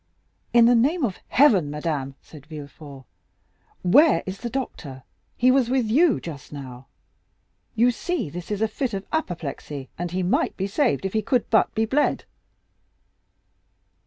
[0.51, 3.03] "In the name of heaven, madame," said Villefort,
[3.83, 5.03] "where is the doctor?
[5.37, 6.87] He was with you just now.
[7.75, 11.21] You see this is a fit of apoplexy, and he might be saved if he
[11.21, 12.25] could but be bled!"